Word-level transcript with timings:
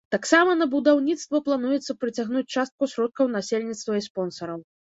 Таксама 0.13 0.53
на 0.61 0.65
будаўніцтва 0.71 1.41
плануецца 1.49 1.97
прыцягнуць 2.05 2.45
частку 2.63 2.91
сродкаў 2.95 3.33
насельніцтва 3.37 3.93
і 4.01 4.07
спонсараў. 4.11 4.59